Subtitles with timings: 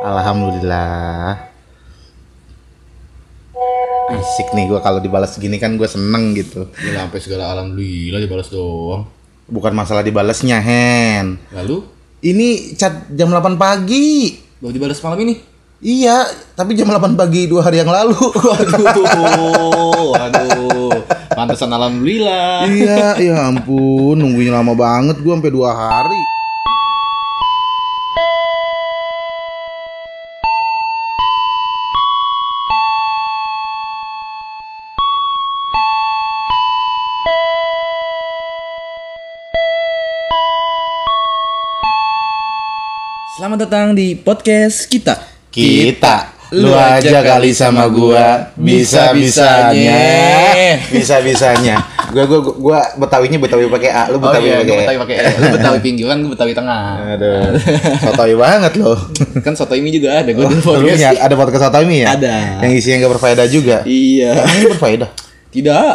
[0.00, 1.36] Alhamdulillah.
[4.10, 6.66] Asik nih gue kalau dibalas gini kan gue seneng gitu.
[6.72, 9.06] Gila sampai segala alhamdulillah dibalas doang.
[9.46, 11.36] Bukan masalah dibalasnya Hen.
[11.52, 11.84] Lalu
[12.20, 14.36] Ini chat jam 8 pagi.
[14.60, 15.40] baru dibalas malam ini.
[15.80, 18.12] Iya, tapi jam 8 pagi dua hari yang lalu.
[18.44, 20.92] Waduh, waduh.
[21.32, 22.68] Pantesan alhamdulillah.
[22.68, 26.20] iya, ya ampun, nungguin lama banget gue sampai dua hari.
[43.60, 45.20] Selamat datang di podcast kita.
[45.52, 50.00] Kita lu aja kali sama gua bisa bisanya
[50.88, 51.76] bisa bisanya
[52.08, 55.16] gua gua gua betawinya betawi pakai a lu Oh betawi iya, pakai gue betawi pakai
[55.20, 55.28] E.
[55.36, 57.04] Lu betawi pinggiran, gue betawi tengah.
[57.04, 57.52] aduh
[58.00, 58.96] sotoy banget loh
[59.44, 61.20] Kan soto ini juga ada gue di Lu podcast.
[61.20, 62.36] ada podcast sotoy ya Ada.
[62.64, 64.40] yang isinya nggak berfaedah juga Iya.
[64.40, 65.10] Ini berfaedah
[65.52, 65.92] Tidak.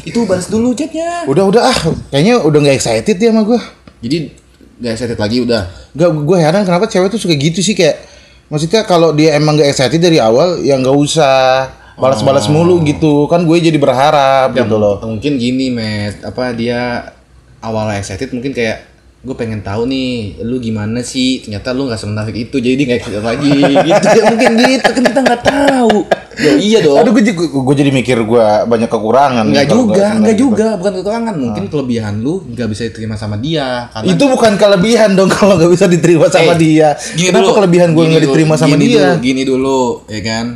[0.08, 1.28] Itu balas dulu chatnya.
[1.28, 1.78] udah udah ah
[2.08, 3.60] kayaknya udah nggak excited ya sama gua
[4.00, 4.40] Jadi
[4.82, 5.62] gak excited lagi udah.
[5.94, 8.02] Gak, gue heran kenapa cewek tuh suka gitu sih kayak
[8.50, 13.30] maksudnya kalau dia emang gak excited dari awal ya nggak usah balas-balas mulu gitu.
[13.30, 14.98] Kan gue jadi berharap gitu loh.
[14.98, 16.26] Mungkin gini, Met.
[16.26, 17.14] Apa dia
[17.62, 18.90] awalnya excited mungkin kayak
[19.22, 21.46] gue pengen tahu nih lu gimana sih?
[21.46, 23.54] Ternyata lu nggak semenafik itu jadi dia nggak excited lagi
[23.88, 24.06] gitu.
[24.18, 25.96] Ya mungkin gitu kan kita nggak tahu
[26.34, 30.04] ya iya dong Aduh gue, gue, gue jadi mikir gue banyak kekurangan Enggak nih juga,
[30.12, 30.42] enggak gitu.
[30.46, 31.34] juga, bukan kekurangan.
[31.34, 35.70] Mungkin kelebihan lu nggak bisa diterima sama dia karena Itu bukan kelebihan dong kalau nggak
[35.70, 36.88] bisa diterima sama Eh, dia.
[37.10, 39.00] gini Kenapa dulu, kelebihan gue nggak diterima sama gini dia?
[39.10, 40.46] Dulu, gini dulu, ya kan?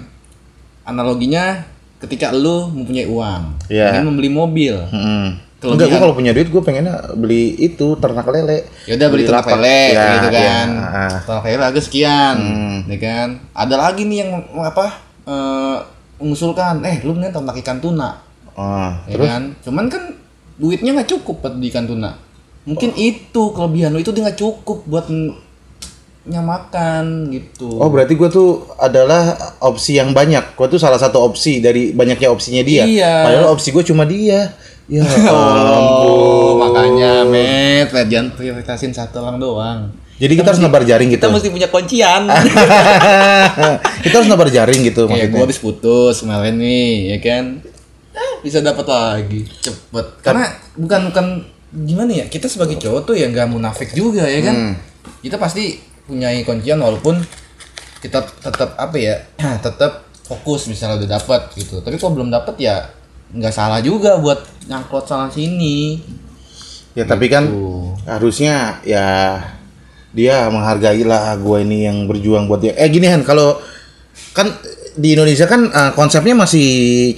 [0.82, 1.66] Analoginya
[1.98, 3.91] ketika lu mempunyai uang, Iya.
[3.92, 4.74] ingin membeli mobil.
[5.56, 5.72] Kelebihan.
[5.72, 8.69] Enggak, gue kalau punya duit gue pengennya beli itu ternak lele.
[8.84, 9.56] ya udah beli ternak lapak.
[9.56, 10.69] lele Ya, gitu ya, kan.
[10.77, 11.10] ah.
[11.19, 12.78] Ternak lele harga sekian, Hmm.
[12.86, 13.28] ya kan?
[13.50, 15.06] Ada lagi nih yang apa?
[15.26, 15.78] Eh,
[16.16, 18.22] mengusulkan, eh lu mending ternak ikan tuna,
[18.56, 19.42] Oh, ya terus kan?
[19.60, 20.03] Cuman kan
[20.56, 22.16] duitnya nggak cukup buat di ikan tuna.
[22.64, 25.06] Mungkin itu kelebihan lu itu dia nggak cukup buat
[26.26, 27.78] nyamakan gitu.
[27.78, 30.59] Oh berarti gue tuh adalah opsi yang banyak.
[30.59, 32.82] Gue tuh salah satu opsi dari banyaknya opsinya dia.
[32.82, 33.15] Iya.
[33.22, 34.50] Padahal opsi gue cuma dia.
[34.91, 36.62] Ya Oh, ampun.
[36.62, 39.81] makanya met, met jangan prioritasin satu orang doang.
[40.16, 41.28] Jadi kita harus nebar jaring gitu.
[41.28, 42.22] Kita mesti punya kuncian.
[44.04, 45.32] kita harus nebar jaring gitu Kayak maksudnya.
[45.37, 47.44] gue habis putus kemarin nih, ya kan?
[48.16, 50.06] Eh, bisa dapat lagi cepet.
[50.25, 51.27] Karena bukan bukan
[51.84, 52.25] gimana ya?
[52.32, 54.56] Kita sebagai cowok tuh ya nggak munafik juga ya kan?
[54.56, 54.75] Hmm.
[55.21, 55.77] Kita pasti
[56.09, 57.21] punya kuncian walaupun
[58.00, 59.21] kita tetap apa ya?
[59.66, 61.84] tetap fokus misalnya udah dapat gitu.
[61.84, 62.88] Tapi kalau belum dapat ya
[63.37, 66.00] nggak salah juga buat nyangkut sana sini.
[66.97, 67.93] Ya tapi kan Tuh.
[68.09, 69.37] harusnya ya
[70.16, 72.72] dia menghargai lah gue ini yang berjuang buat dia.
[72.72, 73.60] Eh gini Han, kalau
[74.32, 74.49] kan
[74.97, 76.69] di Indonesia kan eh, konsepnya masih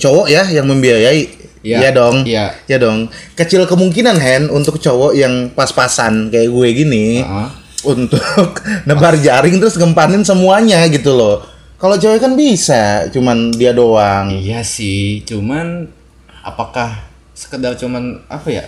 [0.03, 1.38] cowok ya yang membiayai.
[1.62, 1.78] Iya.
[1.78, 2.16] Iya dong.
[2.26, 2.47] Iya.
[2.66, 3.06] Iya dong.
[3.38, 7.48] Kecil kemungkinan Hen untuk cowok yang pas-pasan kayak gue gini Heeh.
[7.86, 8.19] untuk
[8.88, 11.47] nebar jaring terus gempanin semuanya gitu loh.
[11.78, 14.34] Kalau cewek kan bisa, cuman dia doang.
[14.34, 15.86] Iya sih, cuman
[16.42, 17.06] apakah
[17.38, 18.66] sekedar cuman apa ya?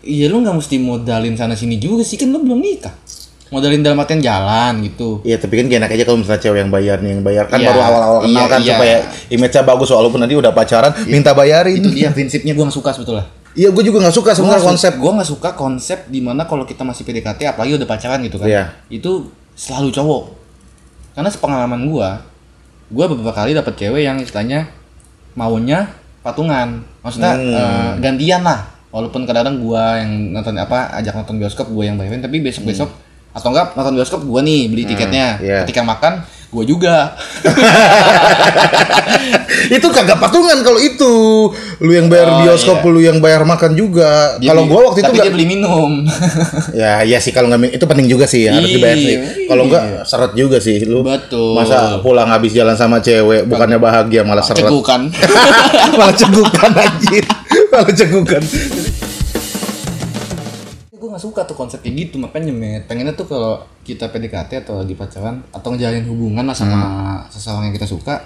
[0.00, 2.96] Iya lu nggak mesti modalin sana sini juga sih kan lu belum nikah.
[3.46, 5.22] Modalin dalam artian jalan gitu.
[5.22, 7.70] Iya tapi kan enak aja kalau misalnya cewek yang bayar nih yang bayar kan Iya,
[7.70, 8.70] baru awal-awal kenal iya, kan iya.
[8.74, 8.96] supaya
[9.30, 11.78] image-nya bagus walaupun nanti udah pacaran minta bayarin.
[11.78, 13.26] Itu dia prinsipnya gua nggak suka sebetulnya.
[13.56, 14.92] Iya gue juga nggak suka sebenarnya konsep.
[14.98, 18.50] gua nggak suka konsep di mana kalau kita masih PDKT apalagi udah pacaran gitu kan.
[18.50, 18.62] Iya.
[18.90, 20.22] Itu selalu cowok.
[21.14, 22.20] Karena sepengalaman gua,
[22.90, 24.68] gua beberapa kali dapet cewek yang istilahnya
[25.32, 25.86] maunya
[26.20, 26.82] patungan.
[27.00, 27.54] Maksudnya Hmm.
[27.54, 28.74] eh, gantian lah.
[28.90, 33.05] Walaupun kadang-kadang gua yang nonton apa ajak nonton bioskop gua yang bayarin tapi besok-besok
[33.36, 35.36] atau enggak nonton bioskop gua nih beli tiketnya.
[35.38, 35.60] iya.
[35.62, 36.96] Ketika makan gua juga.
[39.76, 41.14] itu kagak patungan kalau itu.
[41.84, 42.88] Lu yang bayar Oh, bioskop, iya.
[42.88, 44.40] lu yang bayar makan juga.
[44.40, 45.92] Kalau gua waktu itu nggak beli minum.
[46.76, 49.16] Ya, iya sih kalau nggak itu penting juga sih harus Iya, dibayar sih.
[49.48, 49.70] Kalau iya.
[49.70, 51.00] nggak seret juga sih lu.
[51.04, 51.56] Betul.
[51.56, 54.64] Masa pulang habis jalan sama cewek bukannya bahagia malah seret.
[54.64, 55.12] Cegukan.
[55.98, 57.24] malah cegukan anjir.
[57.72, 58.42] malah cegukan.
[61.16, 62.20] Gue gak suka tuh konsep kayak gitu.
[62.20, 66.80] Makanya met pengennya tuh kalau kita PDKT atau lagi pacaran atau ngejalin hubungan lah sama
[67.32, 68.20] seseorang yang kita suka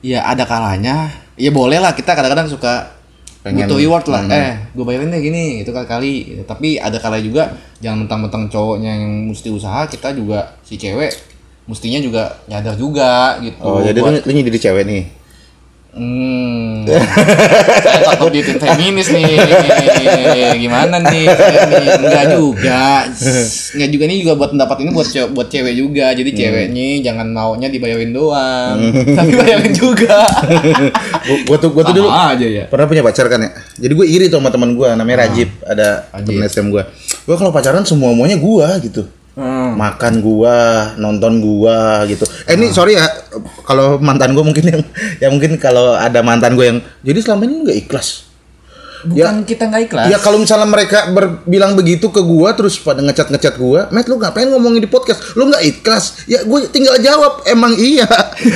[0.00, 1.12] ya ada kalanya.
[1.36, 2.96] Ya boleh lah kita kadang-kadang suka
[3.44, 4.24] Pengen- butuh reward lah.
[4.28, 6.12] eh gue bayarin deh gini itu kali kali
[6.44, 7.42] tapi ada kalanya juga
[7.80, 11.08] jangan mentang-mentang cowoknya yang mesti usaha kita juga si cewek
[11.68, 13.60] mestinya juga nyadar juga gitu.
[13.60, 15.04] Oh, jadi lu, buat- lu nyindir cewek nih.
[15.90, 16.86] Hmm,
[17.82, 19.26] saya takut ditin feminis nih.
[20.54, 21.26] Gimana nih?
[21.98, 23.10] Enggak juga.
[23.74, 26.14] Enggak juga nih juga buat pendapat ini buat cewek, buat cewek juga.
[26.14, 28.78] Jadi ceweknya jangan maunya dibayarin doang.
[29.18, 30.22] Tapi bayarin juga.
[31.20, 32.64] Gua, gua tuh gua tuh dulu aja ya.
[32.70, 33.50] pernah punya pacar kan ya.
[33.76, 36.26] Jadi gue iri tuh sama teman gue namanya Rajib, ada Rajib.
[36.32, 36.82] temen SM gue.
[37.28, 39.04] Gue kalau pacaran semua muanya gua gitu.
[39.30, 39.78] Hmm.
[39.78, 42.26] makan gua, nonton gua gitu.
[42.50, 43.06] Eh ini sorry ya
[43.62, 44.82] kalau mantan gua mungkin yang
[45.18, 48.30] ya mungkin kalau ada mantan gua yang jadi selama ini nggak ikhlas.
[49.00, 50.06] Bukan kita nggak ikhlas.
[50.12, 54.20] Ya kalau misalnya mereka ber- bilang begitu ke gua terus pada ngecat-ngecat gua, "Met lu
[54.20, 55.32] ngapain ngomongin di podcast?
[55.40, 58.04] Lu nggak ikhlas?" Ya gue tinggal jawab, "Emang iya."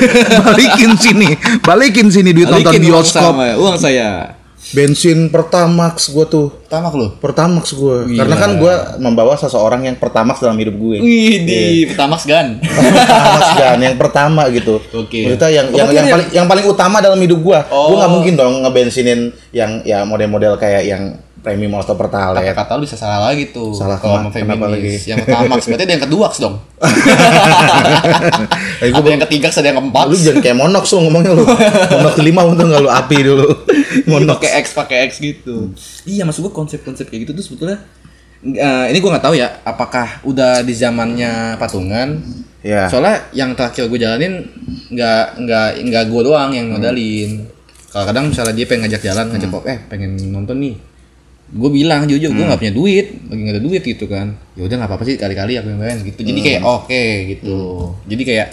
[0.44, 1.32] balikin sini,
[1.64, 3.24] balikin sini duit nonton Balikin uang bioskop.
[3.24, 4.33] sama ya, uang saya.
[4.74, 6.50] Bensin Pertamax gua tuh.
[6.66, 7.14] Tamak lu.
[7.22, 8.02] Pertamax gua.
[8.02, 8.18] Gila.
[8.26, 10.98] Karena kan gua membawa seseorang yang Pertamax dalam hidup gue.
[10.98, 12.58] Wih, di Petamax Gan.
[12.98, 14.82] Pertamax kan yang pertama gitu.
[14.92, 15.30] Oke.
[15.30, 17.64] Maksudnya yang Oh, yang, yang paling yang paling utama dalam hidup gua.
[17.70, 17.94] Oh.
[17.94, 22.56] Gua nggak mungkin dong ngebensinin yang ya model-model kayak yang premium atau pertalite.
[22.56, 23.76] Kata lu bisa salah lagi tuh.
[23.76, 25.04] Salah kalau sama feminis.
[25.04, 26.56] Yang Petamax berarti ada yang kedua dong.
[28.82, 30.04] Eh, gua ada yang ketiga, ada yang keempat.
[30.10, 31.46] lu jangan kayak monox lu ngomongnya lu.
[31.94, 33.46] monox lima untung nggak lu api dulu.
[34.10, 34.36] Monox.
[34.42, 35.70] pakai X pakai X gitu.
[36.04, 37.78] Iya, maksud gua konsep-konsep kayak gitu tuh sebetulnya
[38.42, 42.18] eh, ini gua nggak tahu ya, apakah udah di zamannya patungan.
[42.64, 42.88] Ya.
[42.88, 44.40] Soalnya yang terakhir gue jalanin
[44.88, 47.44] nggak nggak nggak gue doang yang modalin.
[47.92, 50.74] Kalau kadang misalnya dia pengen ngajak jalan, ngajak pop, eh pengen nonton nih.
[51.54, 54.34] Gue bilang jujur gue nggak punya duit, lagi nggak ada duit gitu kan.
[54.52, 56.20] Ya udah nggak apa-apa sih kali-kali aku yang bayar gitu.
[56.20, 57.58] Jadi kayak oke gitu.
[58.04, 58.48] Jadi kayak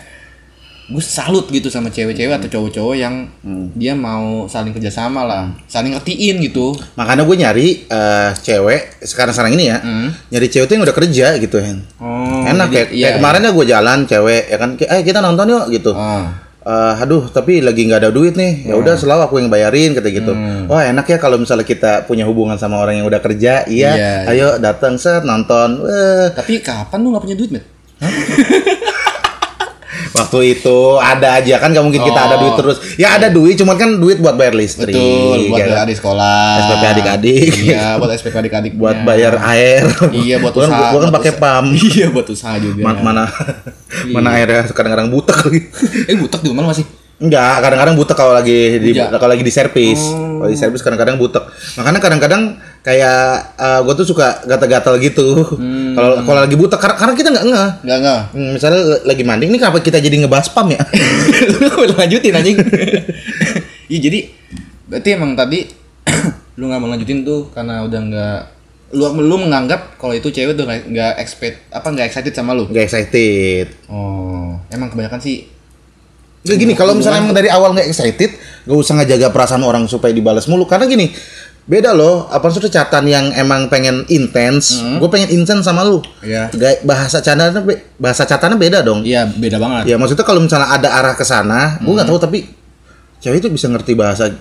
[0.86, 3.24] gue salut gitu sama cewek-cewek atau cowok-cowok yang
[3.74, 6.76] dia mau saling kerjasama lah, saling ngertiin gitu.
[6.94, 10.12] Makanya gue nyari eh, cewek sekarang-sekarang ini ya, Hmm.
[10.30, 11.80] nyari cewek tuh yang udah kerja gitu Hen.
[11.96, 15.02] Oh, Enak jadi- kayak, iya, kayak kemarin ya gue jalan cewek ya kan, kayak, eh
[15.02, 15.92] kita nonton yuk gitu.
[15.96, 16.28] Ah.
[16.62, 18.70] Eh, aduh tapi lagi nggak ada duit nih.
[18.70, 20.34] Ya udah selalu aku yang bayarin kata gitu.
[20.70, 24.14] Wah enak ya kalau misalnya kita punya hubungan sama orang yang udah kerja iya, Iya,
[24.30, 25.82] ayo datang set nonton.
[25.82, 26.30] Weh.
[26.38, 27.66] Tapi kapan lu nggak punya duit, Met?
[30.12, 32.40] waktu itu ada aja kan nggak mungkin kita ada Oh.
[32.42, 35.84] duit terus ya ada duit cuman kan duit buat bayar listrik Betul, buat ya kan?
[35.84, 36.44] adik sekolah.
[36.62, 37.52] SPP adik-adik.
[37.66, 38.74] Iya, buat SPP adik-adik.
[38.74, 40.90] buat bayar air Iya, buat kan, usaha.
[40.90, 42.82] gua kan pakai pam Iya, buat usaha juga.
[42.82, 43.24] Ma- mana
[44.08, 45.60] mana airnya kadang-kadang butek lagi
[46.06, 46.84] Eh, butek di mana masih?
[47.22, 49.14] Enggak, kadang-kadang butek kalau lagi di Hujan.
[49.14, 50.02] kalau lagi di servis.
[50.10, 50.42] Oh.
[50.42, 51.46] Kalau di servis kadang-kadang butek.
[51.78, 53.54] Makanya kadang-kadang kayak
[53.86, 55.46] gue tuh suka gatal-gatal gitu.
[55.54, 55.94] Hmm.
[55.94, 57.70] Kalau kalau lagi butek karena, karena kita nggak ngeh.
[57.86, 58.22] Enggak, enggak.
[58.34, 60.82] Hmm, misalnya lagi mandi, ini kenapa kita jadi ngebahas pam ya?
[61.62, 62.58] lu lanjutin anjing.
[63.86, 64.20] Iya, jadi
[64.90, 65.70] berarti emang tadi
[66.58, 68.40] lu nggak mau lanjutin tuh karena udah nggak
[68.92, 72.66] lu lu menganggap kalau itu cewek tuh nggak nggak expect apa nggak excited sama lu.
[72.74, 73.78] Gak excited.
[73.88, 75.61] Oh, emang kebanyakan sih
[76.42, 78.34] Gak gini, kalau misalnya emang dari awal nggak excited,
[78.66, 80.66] gak usah ngejaga perasaan orang supaya dibalas mulu.
[80.66, 81.14] Karena gini,
[81.64, 82.26] beda loh.
[82.28, 86.02] Apa maksudnya catatan yang emang pengen intens, gue pengen intens sama lu.
[86.20, 86.50] Iya.
[86.50, 87.22] Gak- bahasa
[87.62, 89.06] be- bahasa catatannya beda dong.
[89.06, 89.84] Iya, beda banget.
[89.86, 92.50] Ya maksudnya kalau misalnya ada arah ke sana, gue nggak tahu tapi
[93.22, 94.34] cewek itu bisa ngerti bahasa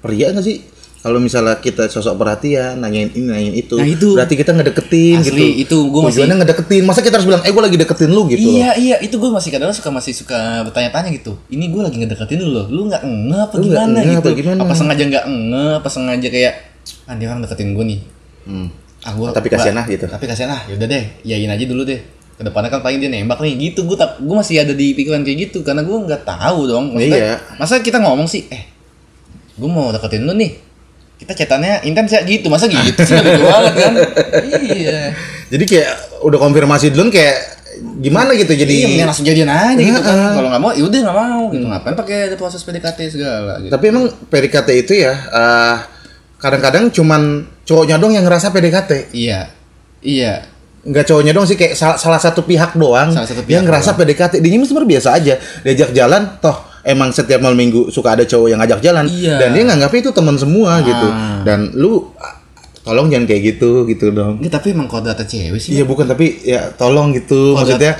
[0.00, 0.64] pria nggak sih?
[1.02, 4.14] Kalau misalnya kita sosok perhatian, nanyain ini, nanyain itu, Nah, itu.
[4.14, 5.44] berarti kita ngedeketin Asli, gitu.
[5.58, 6.82] itu gua masih- Tujuannya ngedeketin.
[6.86, 8.54] Masa kita harus bilang, eh gue lagi deketin lu gitu loh.
[8.54, 11.34] Iya iya itu gue masih kadang suka masih suka bertanya-tanya gitu.
[11.48, 12.66] Ini gue lagi ngedeketin lu loh.
[12.70, 14.28] Lu nggak nge apa Lu gimana nge gitu?
[14.30, 14.74] apa gimana?
[14.78, 15.64] sengaja nggak nge?
[15.76, 16.54] Apa sengaja kayak
[17.04, 18.00] ah dia orang deketin gue nih.
[18.42, 18.66] Hmm.
[19.02, 20.06] Ah, gua, Tapi kasihan lah gitu.
[20.06, 20.62] Tapi kasihan lah.
[20.70, 21.98] Yaudah deh, yain aja dulu deh.
[22.32, 23.82] Ke depannya kan paling dia nembak nih gitu.
[23.82, 26.94] Gue tak gue masih ada di pikiran kayak gitu karena gue nggak tahu dong.
[26.94, 27.58] Maksudnya, Iya.
[27.58, 28.70] Masa kita ngomong sih, eh
[29.52, 30.70] gue mau deketin lu nih.
[31.22, 32.50] Kita chatannya intens ya gitu.
[32.50, 33.94] Masa gitu sih nggak lucu banget kan?
[34.74, 35.00] Iya.
[35.54, 35.90] Jadi kayak
[36.26, 37.62] udah konfirmasi duluan kayak
[38.02, 38.74] gimana gitu jadi.
[38.98, 40.34] Iya, langsung jadian aja gitu kan.
[40.34, 41.64] Kalau nggak mau, yaudah nggak mau gitu.
[41.70, 43.70] Ngapain pakai ada proses PDKT segala gitu.
[43.70, 45.76] Tapi emang PDKT itu ya eh,
[46.42, 49.14] kadang-kadang cuman cowoknya dong yang ngerasa PDKT.
[49.14, 49.46] Iya,
[50.02, 50.50] iya.
[50.82, 53.94] Enggak cowoknya dong sih kayak salah, salah satu pihak doang Salah satu pihak yang ngerasa
[53.94, 54.42] PDKT.
[54.42, 55.34] Dia sebenarnya biasa aja.
[55.62, 59.38] Diajak jalan toh emang setiap malam minggu suka ada cowok yang ngajak jalan Iya.
[59.38, 61.08] dan dia nganggapnya itu teman semua gitu.
[61.42, 62.38] Dan lu ah,
[62.80, 64.38] tolong jangan kayak gitu gitu dong.
[64.38, 65.74] Nggak, tapi emang kodratnya cewek sih.
[65.74, 67.94] Iya bukan tapi ya tolong gitu Oh, maksudnya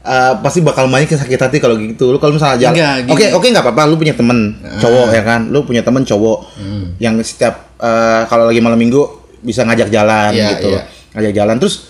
[0.00, 2.10] eh, pasti bakal banyak sakit hati kalau gitu.
[2.10, 3.82] Lu kalau misalnya jalan, oke oke nggak apa-apa.
[3.86, 4.38] Lu punya temen
[4.78, 6.38] cowok ya kan, lu punya temen cowok
[6.98, 9.06] yang setiap eh, kalau lagi malam minggu
[9.38, 10.82] bisa ngajak jalan Iya, gitu, iya.
[11.14, 11.56] ngajak jalan.
[11.62, 11.87] Terus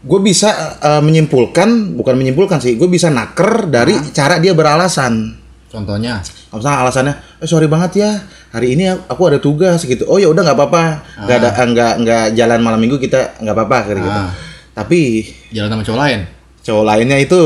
[0.00, 5.36] gue bisa eh, menyimpulkan, bukan menyimpulkan sih, gue bisa naker dari cara dia beralasan.
[5.70, 6.18] Contohnya,
[6.50, 8.10] Misalnya alasannya, eh sorry banget ya,
[8.50, 10.02] hari ini aku ada tugas gitu.
[10.10, 10.84] Oh ya udah nggak apa-apa,
[11.22, 14.10] nggak ada nggak nggak jalan malam minggu kita nggak apa-apa kayak gitu.
[14.10, 14.34] Ah.
[14.74, 15.00] Tapi
[15.54, 16.20] jalan sama cowok lain.
[16.60, 17.40] Cowok lainnya itu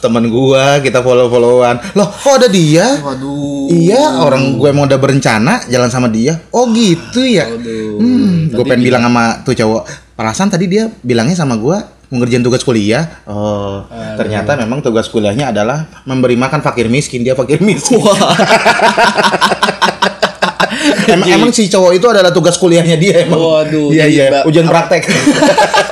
[0.00, 1.76] teman gua, kita follow-followan.
[2.00, 2.96] Loh, kok ada dia?
[2.98, 3.68] Waduh.
[3.68, 6.40] Iya, orang gue emang udah berencana jalan sama dia.
[6.50, 7.46] Oh gitu ya.
[7.46, 8.00] Waduh.
[8.00, 9.82] Hmm, gue pengen bilang sama tuh cowok.
[10.16, 11.76] Perasaan tadi dia bilangnya sama gua
[12.10, 13.22] mau ngerjain tugas kuliah.
[13.26, 13.82] Oh,
[14.14, 17.26] ternyata memang tugas kuliahnya adalah memberi makan fakir miskin.
[17.26, 17.98] Dia fakir miskin.
[21.10, 23.38] emang, emang si cowok itu adalah tugas kuliahnya dia emang.
[23.38, 24.26] Waduh, Iya iya.
[24.46, 25.06] Ujian praktek.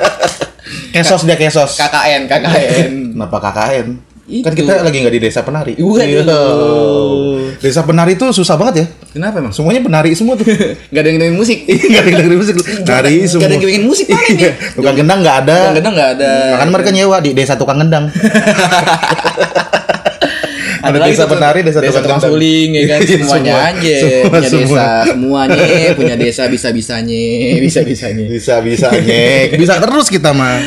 [0.95, 1.75] kesos dia kesos.
[1.75, 2.91] KKN, KKN.
[3.11, 4.14] Kenapa KKN?
[4.25, 4.65] Kan Itu.
[4.65, 5.77] kita lagi nggak di desa penari.
[5.77, 6.25] Iya.
[7.61, 8.85] Desa penari itu susah banget ya.
[9.13, 9.53] Kenapa emang?
[9.53, 10.49] Semuanya penari semua tuh.
[10.91, 11.61] Gak ada yang dengerin musik.
[11.93, 12.55] Gak ada yang dengerin musik.
[12.57, 13.45] Nari semua.
[13.45, 14.33] ada yang bikin musik, mana Iya.
[14.33, 14.53] nih?
[14.73, 15.55] Tukang gendang nggak ada.
[15.55, 16.31] Tukang gendang nggak ada.
[16.51, 18.05] Makanya mereka nyewa di desa tukang gendang.
[20.81, 23.61] ada lagi desa penari, desa, desa tukang suling ya kan Iya, semuanya semua.
[23.63, 24.61] aja Semua, punya semua.
[24.61, 25.63] desa semuanya
[25.93, 27.25] punya desa bisa bisanya
[27.57, 29.21] bisa bisanya Bisa bisanya.
[29.53, 30.57] Bisa terus kita mah.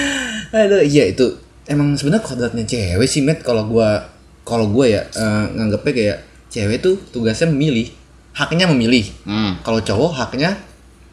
[0.51, 1.39] Aduh, iya itu
[1.69, 4.09] emang sebenarnya kodratnya cewek sih met kalau gua
[4.43, 7.93] kalau gua ya eh, nganggepnya kayak cewek tuh tugasnya memilih
[8.33, 9.61] haknya memilih Hmm.
[9.61, 10.57] kalau cowok haknya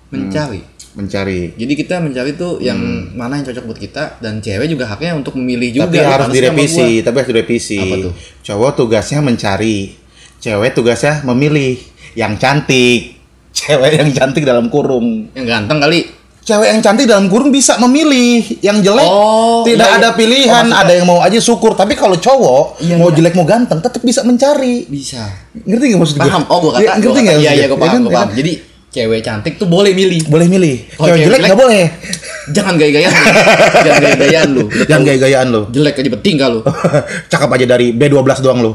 [0.09, 0.61] mencari
[0.95, 1.51] Mencari.
[1.53, 2.79] jadi kita mencari tuh yang
[3.11, 7.03] mana yang cocok buat kita dan cewek juga haknya untuk memilih juga Tapi harus direvisi,
[7.03, 7.75] tapi harus direvisi.
[7.77, 8.13] Apa tuh?
[8.47, 9.91] Cowok tugasnya mencari,
[10.39, 11.75] cewek tugasnya memilih
[12.15, 13.11] yang cantik.
[13.55, 15.27] Cewek yang cantik dalam kurung.
[15.35, 16.07] yang ganteng kali
[16.45, 20.13] Cewek yang cantik dalam kurung bisa memilih, yang jelek Oh, tidak iya, ada iya.
[20.13, 21.73] pilihan, Oh, maksudnya- ada yang mau aja syukur.
[21.73, 23.17] Tapi kalau cowok Iya, mau iya.
[23.17, 24.85] jelek mau ganteng, tetap bisa mencari.
[24.85, 25.25] bisa
[25.57, 26.21] Ngerti nggak maksud gue?
[26.21, 27.37] paham oh gua kata Ya, ngerti nggak?
[27.39, 27.73] iya iya gue?
[27.73, 28.37] paham Ya kan, gua ya paham kan?
[28.37, 28.51] jadi
[28.87, 30.75] cewek cantik tuh boleh milih Boleh milih.
[30.95, 31.83] Oh, cewek cewek jelek nggak boleh.
[32.55, 33.25] jangan gaya-gayaan lu.
[33.81, 35.61] jangan gaya-gayaan lu Udah Jangan gaya-gayaan lo.
[35.67, 36.59] jelek aja bertingkah lu
[37.33, 38.71] Cakep aja dari B12 doang lo.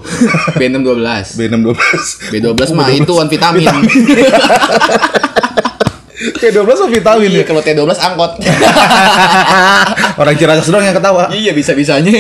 [0.53, 2.33] B6 12 B6 12.
[2.35, 3.63] B12 mah itu one vitamin.
[6.21, 7.45] B12 mah vitamin iya, ya.
[7.49, 8.33] kalau T12 angkot.
[10.21, 11.33] Orang Ciracas doang yang ketawa.
[11.33, 12.13] iya, bisa-bisanya.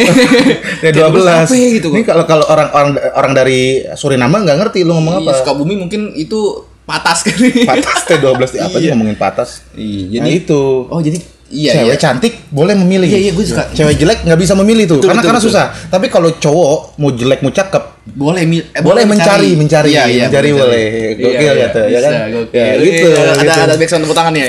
[0.83, 1.17] T12.
[1.21, 5.21] apa ya gitu Ini kalau kalau orang orang orang dari Suriname nggak ngerti lu ngomong
[5.21, 5.39] Iya, apa.
[5.45, 7.69] Sukabumi mungkin itu patas kali.
[7.69, 8.97] Patas T12 apa sih Iya.
[8.97, 9.61] ngomongin patas?
[9.77, 10.63] Iya, Nah jadi itu.
[10.89, 11.19] Oh, jadi
[11.51, 11.99] iya cewek iya.
[11.99, 13.11] cantik boleh memilih.
[13.11, 13.67] Iya, iya, gue suka.
[13.75, 15.53] Cewek jelek nggak bisa memilih tuh, Betul, karena betul, karena betul.
[15.53, 15.67] susah.
[15.91, 20.51] Tapi kalau cowok mau jelek mau cakep, Boleh eh, boleh mencari, mencari, Iya, iya, mencari
[20.55, 20.87] boleh.
[21.19, 22.13] Gokil ya tuh, ya Bisa, kan?
[22.33, 22.59] gokil.
[22.59, 23.61] Ya, Iya, gitu, Ada gitu.
[23.61, 24.47] ada backsound tepuk tangan ya.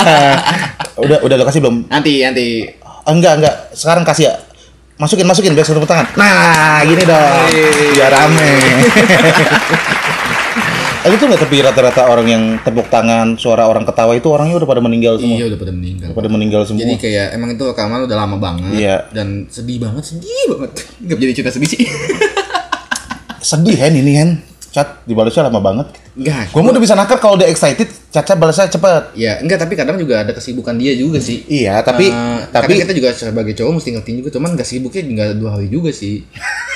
[1.04, 1.76] udah udah lo kasih belum?
[1.90, 2.46] nanti nanti
[3.08, 4.34] enggak enggak, sekarang kasih ya.
[4.94, 6.06] Masukin masukin biar tepuk tangan.
[6.14, 7.50] Nah, gini dong.
[7.98, 8.54] Biar rame.
[11.04, 14.64] Eh, itu nggak tapi rata-rata orang yang tepuk tangan, suara orang ketawa itu orangnya udah
[14.64, 15.36] pada meninggal semua.
[15.36, 16.06] Iya udah pada meninggal.
[16.08, 16.80] Udah pada meninggal semua.
[16.80, 18.96] Jadi kayak emang itu rekaman udah lama banget Iya.
[19.12, 20.70] dan sedih banget, sedih banget.
[21.12, 21.84] Gak jadi cerita sedih sih.
[23.44, 24.30] Sedih Hen ini Hen.
[24.72, 25.86] Cat dibalasnya lama banget.
[26.16, 26.48] Enggak.
[26.50, 29.12] Gua mah udah bisa nakar kalau udah excited, Caca balasnya cepet.
[29.14, 31.44] Ya, enggak tapi kadang juga ada kesibukan dia juga sih.
[31.44, 35.28] Iya, tapi Eh, tapi kita juga sebagai cowok mesti ngertiin juga, cuman gak sibuknya enggak
[35.36, 36.24] dua hari juga sih.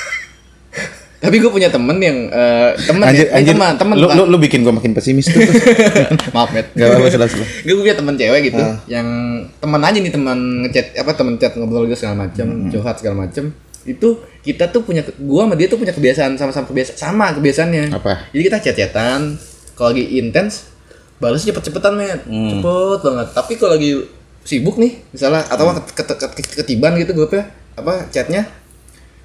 [1.19, 4.37] tapi gue punya temen yang eh, temen anjir, ya, anjir, teman, temen lu, lu, lu
[4.37, 5.35] bikin gua makin pesimis tuh.
[6.35, 7.47] maaf met Gak apa-apa, silah, silah.
[7.61, 8.79] gue punya temen cewek gitu Ah.
[8.87, 9.07] yang
[9.53, 12.69] teman aja nih teman ngechat apa teman chat ngobrol gitu segala macam Hmm.
[12.69, 14.09] curhat segala macam itu
[14.39, 18.31] kita tuh punya gua sama dia tuh punya kebiasaan sama-sama kebiasaan sama kebiasaannya Apa?
[18.31, 19.35] jadi kita chat-chatan
[19.73, 20.67] kalau lagi intens
[21.17, 22.47] balas cepet-cepetan met Hmm.
[22.53, 23.91] cepet banget tapi kalau lagi
[24.41, 25.83] sibuk nih misalnya atau Hmm.
[25.85, 28.47] ket- ket- ket- ket- ketiban gitu grupnya apa chatnya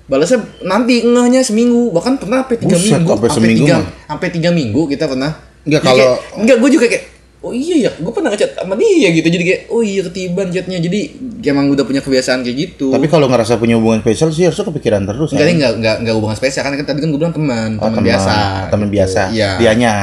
[0.04, 4.50] balasnya nanti ngehnya seminggu bahkan pernah sampai tiga Buset, minggu sampai seminggu tiga sampai tiga
[4.50, 5.32] minggu kita pernah
[5.64, 7.04] Enggak, Jadi kalau- kayak- enggak gue juga kayak
[7.40, 10.78] oh iya ya gue pernah ngechat sama dia gitu jadi kayak oh iya ketiban chatnya
[10.78, 10.99] jadi
[11.46, 15.04] emang udah punya kebiasaan kayak gitu Tapi kalau ngerasa punya hubungan spesial sih harusnya kepikiran
[15.04, 15.28] terus.
[15.30, 15.73] enggak ya.
[15.73, 18.32] enggak enggak hubungan spesial kan tadi kan gue bilang teman Oh, teman biasa
[18.68, 18.94] Teman gitu.
[18.94, 19.20] biasa.
[19.30, 19.94] iya Dianya.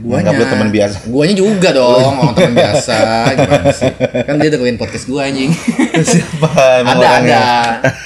[0.00, 0.96] Guanya Anggap lu teman biasa.
[1.06, 2.96] guanya juga dong orang teman biasa
[3.30, 5.50] gimana sih kan dia dengerin podcast gue anjing
[6.10, 6.48] Siapa
[6.80, 7.42] ada orangnya?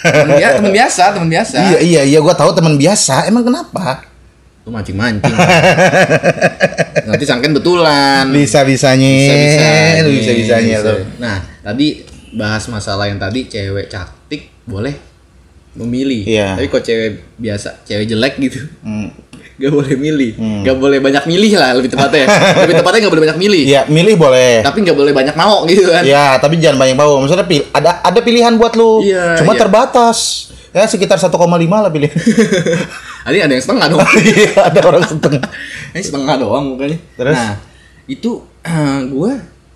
[0.02, 3.24] ada teman biasa teman biasa teman biasa Iya iya iya gua tahu teman biasa.
[3.24, 4.02] Emang kenapa?
[4.64, 5.28] lu mancing mancing
[7.04, 9.04] nanti sangken betulan Bisa bisanya.
[9.04, 10.88] bisa Bisa bisanya bisa.
[10.88, 10.98] tuh.
[11.18, 12.00] Nah, tadi
[12.32, 14.96] bahas masalah yang tadi cewek cantik boleh
[15.74, 16.24] memilih.
[16.24, 16.56] Iya.
[16.56, 19.12] Tapi kok cewek biasa, cewek jelek gitu, Hmm.
[19.54, 20.30] Gak boleh milih.
[20.66, 22.26] Gak boleh banyak milih lah lebih tepatnya.
[22.66, 23.62] lebih tepatnya gak boleh banyak milih.
[23.64, 24.66] Iya milih boleh.
[24.66, 26.02] Tapi gak boleh banyak mau gitu kan.
[26.02, 27.22] Ya, tapi jangan banyak bau.
[27.22, 29.06] Maksudnya pil- ada ada pilihan buat lu.
[29.06, 29.60] Iya, Cuma iya.
[29.62, 30.50] terbatas.
[30.74, 31.30] Ya sekitar 1,5
[31.70, 32.10] lah pilihan.
[33.24, 34.04] Ada ada yang setengah dong.
[34.20, 35.48] Iya, ada orang setengah.
[35.96, 37.00] Ini setengah doang mukanya.
[37.16, 37.32] Terus?
[37.32, 37.56] Nah,
[38.04, 38.44] itu
[39.08, 39.32] gue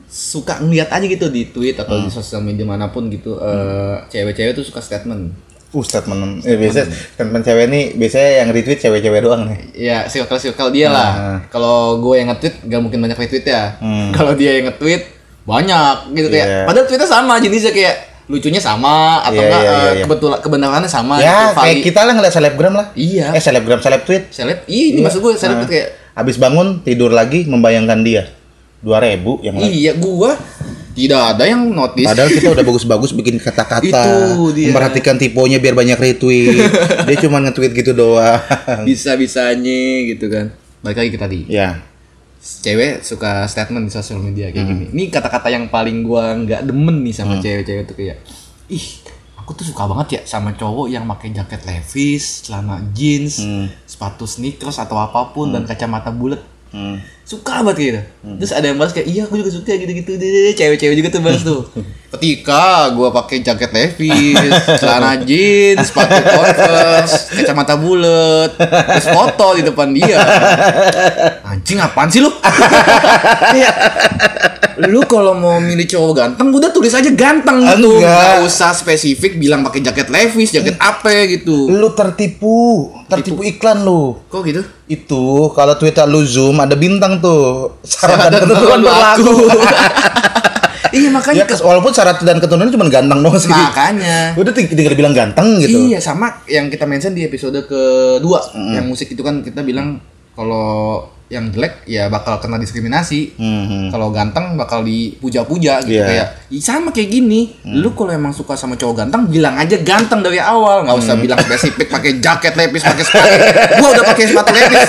[0.08, 4.56] suka ngeliat aja gitu di tweet atau di sosial media mana pun gitu eh, cewek-cewek
[4.56, 5.32] tuh suka statement
[5.68, 6.40] Uh, statement.
[6.48, 9.58] Eh, biasa statement cewek ini biasanya yang retweet cewek-cewek doang nih.
[9.76, 11.10] Ya, circle circle dia lah.
[11.12, 11.38] Nah.
[11.52, 13.76] Kalau gue yang nge-tweet gak mungkin banyak retweet ya.
[13.76, 14.08] Hmm.
[14.16, 15.04] Kalau dia yang nge-tweet
[15.44, 16.46] banyak gitu kayak.
[16.48, 16.60] Iya.
[16.64, 17.96] Padahal tweetnya sama jenisnya kayak
[18.28, 20.04] lucunya sama atau Iya, enggak eh, iya, iya.
[20.04, 21.64] kebetulan kebenarannya sama ya gitu.
[21.64, 23.26] kayak kita lah ngeliat selebgram lah Iya.
[23.32, 24.58] eh selebgram seleb tweet seleb.
[24.68, 28.28] Iya, ini maksud gue seleb Nah, kayak habis bangun tidur lagi membayangkan dia
[28.78, 30.38] dua ribu yang lain iya gua
[30.99, 32.09] tidak ada yang notice.
[32.11, 36.59] Padahal kita udah bagus-bagus bikin kata-kata, memperhatikan tiponya biar banyak retweet.
[37.07, 38.43] Dia cuma nge-tweet gitu doang.
[38.83, 40.50] bisa-bisanya gitu kan.
[40.83, 41.38] Balik lagi ke tadi.
[41.47, 41.78] ya,
[42.38, 44.85] Cewek suka statement di sosial media kayak gini.
[44.95, 48.19] Ini kata-kata yang paling gua nggak demen nih sama cewek-cewek tuh kayak
[48.71, 48.87] ih
[49.38, 53.40] aku tuh suka banget ya sama cowok yang pakai jaket Levi's, celana jeans,
[53.85, 56.38] sepatu sneakers atau apa pun dan kacamata bulat.
[56.68, 57.00] Hmm.
[57.28, 58.00] Suka banget gitu.
[58.40, 60.56] Terus ada yang balas kayak iya aku juga suka gitu-gitu deh.
[60.56, 61.60] Cewek-cewek juga tuh balas tuh.
[62.16, 64.40] Ketika gua pakai jaket Levi's,
[64.80, 70.16] celana jeans, sepatu Converse, kacamata bulat, terus foto di depan dia.
[71.52, 72.32] Anjing apaan sih lu?
[72.32, 73.75] Kayak,
[74.87, 77.99] lu kalau mau milih cowok ganteng udah tulis aja ganteng gitu.
[77.99, 78.15] Enggak.
[78.15, 81.67] Gak usah spesifik bilang pakai jaket Levi's, jaket apa gitu.
[81.67, 84.23] lu tertipu, tertipu iklan lu.
[84.29, 84.62] Kok gitu?
[84.87, 87.77] Itu kalau Twitter lu zoom ada bintang tuh.
[87.83, 89.35] Syarat dan ketentuan berlaku.
[90.88, 93.50] iya makanya ya, kes- walaupun syarat dan ketentuan cuma ganteng doang sih.
[93.53, 95.93] makanya Udah ting- tinggal bilang ganteng gitu.
[95.93, 98.41] Iya sama yang kita mention di episode kedua
[98.73, 100.00] yang musik itu kan kita bilang
[100.33, 103.37] kalau yang jelek ya bakal kena diskriminasi.
[103.37, 103.92] Hmm.
[103.92, 106.06] Kalau ganteng bakal dipuja-puja gitu Iya.
[106.08, 107.52] kayak "Ih, sama kayak gini.
[107.68, 111.37] Lu kalau emang suka sama cowok ganteng bilang aja ganteng dari awal, nggak usah bilang
[111.37, 113.37] spesifik pakai jaket lepis, pakai sepatu.
[113.76, 114.88] Gua udah pakai sepatu lepis.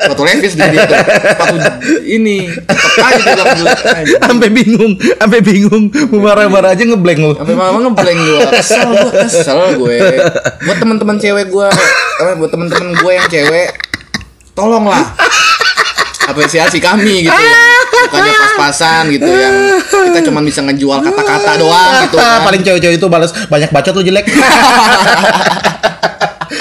[0.00, 0.96] Sepatu lepis dia dia tuh.
[0.96, 1.56] Sepatu
[2.08, 2.38] ini.
[4.20, 5.84] Sampai bingung, sampai bingung.
[6.08, 7.32] Mau marah-marah aja ngeblank lu.
[7.36, 9.96] Sampai mama ngeblank gue, kesel gue, kesel gue.
[10.64, 11.68] Buat teman-teman cewek gue,
[12.16, 13.68] apa buat teman-teman gue yang cewek,
[14.52, 15.04] tolonglah
[16.30, 17.56] apresiasi kami gitu ya.
[18.10, 19.54] Bukannya pas-pasan gitu yang
[20.10, 22.40] kita cuma bisa ngejual kata-kata doang gitu kan.
[22.46, 24.26] Paling cewek-cewek itu balas banyak bacot lu jelek.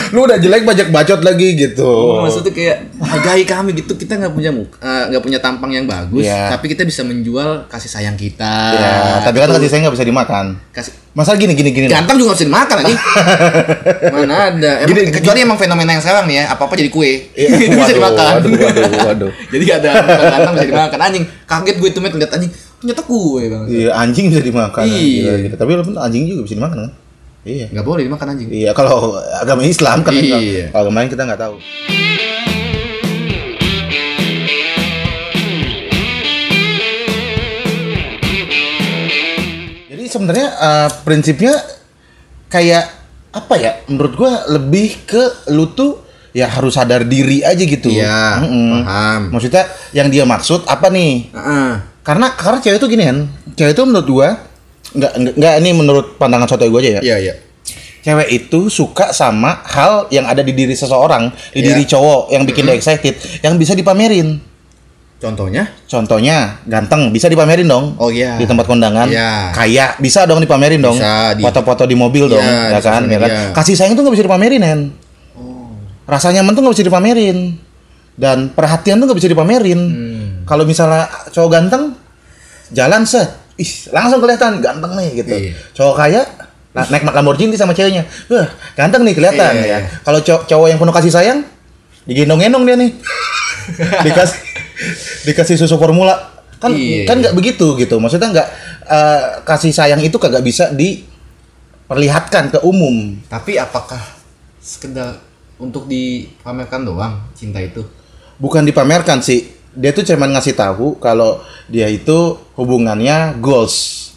[0.10, 1.84] lu udah jelek banyak bacot lagi gitu.
[1.84, 5.86] Oh, maksudnya kayak hargai kami gitu kita nggak punya muka eh, nggak punya tampang yang
[5.86, 6.50] bagus Iya.
[6.50, 10.58] tapi kita bisa menjual kasih sayang kita Ya, tapi kan kasih saya nggak bisa dimakan.
[10.69, 11.86] kasih Masa gini gini gini.
[11.86, 12.93] ganteng juga bisa dimakan aja
[14.13, 17.12] mana ada emang, Gini, kecuali emang fenomena yang sekarang nih ya apa apa jadi kue
[17.34, 19.32] Iya, bisa dimakan Waduh, waduh, waduh.
[19.54, 19.89] jadi ada
[20.30, 24.26] ganteng bisa dimakan anjing kaget gue tuh met lihat anjing ternyata kue bang Iya, anjing
[24.30, 24.84] bisa dimakan.
[24.86, 24.95] Iya.
[24.95, 25.56] Gila, gitu.
[25.58, 26.91] Tapi walaupun anjing juga bisa dimakan kan?
[27.50, 27.66] Iya.
[27.70, 30.70] nggak boleh dimakan anjing Iya, kalau agama Islam kan Iya.
[30.70, 31.56] kalau agama lain kita nggak tahu.
[39.90, 41.54] Jadi sebenarnya eh, prinsipnya
[42.48, 42.86] kayak
[43.34, 43.72] apa ya?
[43.90, 47.90] Menurut gua lebih ke lu tuh ya harus sadar diri aja gitu.
[47.90, 48.86] Iya, Mm-mm.
[48.86, 49.22] paham.
[49.34, 51.34] Maksudnya yang dia maksud apa nih?
[51.34, 51.70] Heeh.
[52.06, 53.18] Karena karena cewek itu gini kan,
[53.54, 54.30] cewek itu menurut gua
[54.91, 57.02] nggak nggak nggak ini menurut pandangan sotoy gua aja ya.
[57.04, 57.36] iya iya
[57.99, 61.67] Cewek itu suka sama hal yang ada di diri seseorang, di Iya.
[61.67, 63.12] diri cowok yang bikin dia excited,
[63.43, 64.39] yang bisa dipamerin.
[65.19, 67.99] contohnya Contohnya ganteng bisa dipamerin dong.
[67.99, 68.39] Oh, iya.
[68.39, 69.04] Di tempat kondangan.
[69.04, 69.52] Iya.
[69.52, 70.95] Kaya bisa dong dipamerin dong.
[70.95, 73.02] Bisa, di- Foto-foto di mobil Iya, dong, ya kan?
[73.04, 73.30] Ya kan?
[73.52, 74.82] Kasih sayang tuh nggak bisa dipamerin, Hen.
[75.36, 75.75] Oh.
[76.08, 77.38] Rasa nyaman tuh nggak bisa dipamerin.
[78.15, 79.80] Dan perhatian tuh nggak bisa dipamerin.
[79.84, 80.28] Hmm.
[80.47, 81.04] Kalau misalnya
[81.36, 81.99] cowok ganteng,
[82.71, 83.28] jalan set,
[83.60, 85.36] ih langsung kelihatan ganteng nih gitu.
[85.36, 85.52] Iya.
[85.76, 86.22] Cowok kaya
[86.69, 89.78] na- naik Lamborghini sama ceweknya, wah ganteng nih kelihatan Iya, ya.
[89.84, 90.00] iya.
[90.00, 91.39] Kalau cow- cowok yang penuh kasih sayang,
[92.06, 92.91] digendong-gendong dia nih,
[94.06, 94.39] dikasih
[95.26, 96.15] dikasih susu formula,
[96.58, 97.04] kan Iya.
[97.04, 98.00] kan nggak begitu gitu.
[98.00, 98.48] Maksudnya nggak
[98.86, 103.17] eh, kasih sayang itu kagak bisa diperlihatkan ke umum.
[103.26, 104.00] tapi apakah
[104.58, 105.19] sekedar
[105.58, 107.84] untuk dipamerkan doang cinta itu
[108.36, 111.39] bukan dipamerkan sih dia tuh cuman ngasih tahu kalau
[111.72, 114.12] dia itu hubungannya goals.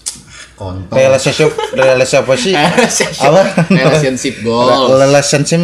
[0.58, 0.94] Kontol.
[0.94, 2.54] Relationship relationship apa sih?
[3.26, 3.42] Apa?
[3.70, 4.90] Relationship goals.
[4.98, 5.62] Relationship.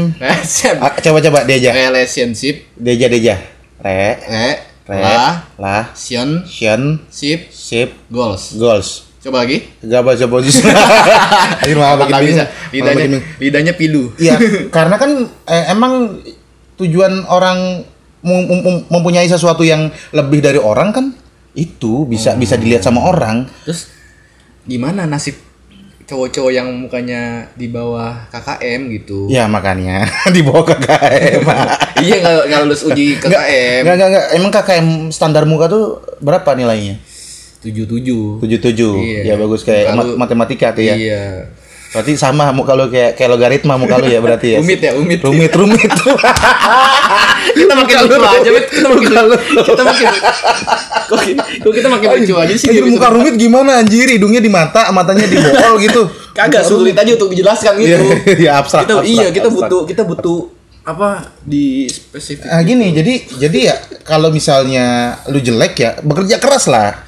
[1.03, 1.75] Coba coba deja.
[1.75, 2.71] Relationship.
[2.79, 3.43] Deja deja.
[3.83, 4.03] Re.
[4.23, 4.55] Eh
[4.87, 4.99] re.
[5.03, 6.47] Lah lah sion.
[6.47, 8.55] Shen ship ship goals.
[8.55, 9.07] Goals.
[9.19, 9.67] Coba lagi.
[9.83, 10.63] Gak baca bagus
[11.67, 12.47] Aduh, malah makin bisa.
[12.71, 14.15] lidahnya lidahnya pilu.
[14.15, 14.39] Iya,
[14.75, 16.23] karena kan eh, emang
[16.79, 17.83] tujuan orang
[18.89, 21.07] mempunyai sesuatu yang lebih dari orang kan
[21.53, 23.49] itu bisa bisa dilihat sama orang.
[23.65, 23.89] terus
[24.63, 25.35] gimana nasib
[26.05, 31.45] cowok-cowok yang mukanya di bawah KKM gitu Ya makanya di bawah KKM.
[32.05, 34.25] iya nggak nggak lulus uji KKM enggak, enggak.
[34.33, 36.97] Emang KKM standar muka tuh berapa nilainya?
[37.59, 38.71] tujuh tujuh 77.
[39.03, 39.21] Iya.
[39.25, 40.95] Ya bagus kayak mat- matematika tuh ya.
[40.95, 41.23] iya
[41.89, 44.59] Berarti sama muka lu kayak kayak logaritma muka lu ya berarti ya.
[44.63, 45.21] Rumit ya, rumit.
[45.25, 45.91] Rumit, rumit.
[47.55, 48.65] Kita makin lucu aja, Bet.
[48.69, 49.09] kita makin
[49.65, 50.07] kita makin
[51.59, 52.69] kok, kita makin lucu aja sih.
[52.69, 54.07] Anjir, muka rumit gimana anjir?
[54.09, 56.03] Hidungnya di mata, matanya di bool gitu.
[56.33, 57.89] Kagak sulit aja untuk dijelaskan gitu.
[57.89, 58.05] Iya,
[58.37, 60.39] iya, abstrak, Kita, iya, kita butuh kita butuh
[60.85, 62.49] apa di spesifik.
[62.49, 67.05] Nah gini, jadi jadi ya kalau misalnya lu jelek ya bekerja keras lah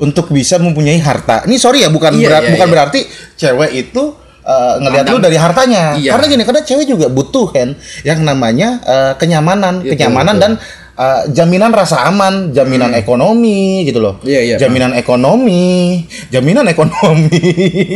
[0.00, 1.44] untuk bisa mempunyai harta.
[1.44, 2.74] Ini sorry ya, bukan Iya, berat- iya, bukan iya.
[2.74, 3.00] berarti
[3.36, 4.02] cewek itu
[4.44, 5.96] uh, ngelihat lu dari hartanya.
[5.98, 6.14] Iya.
[6.14, 10.42] Karena gini, karena cewek juga butuh kan yang namanya uh, kenyamanan, Iya, kenyamanan Hmm.
[10.42, 10.52] dan
[10.96, 14.18] uh, jaminan rasa aman, jaminan ekonomi gitu loh.
[14.24, 17.40] Iya, iya, Jaminan ekonomi, jaminan ekonomi.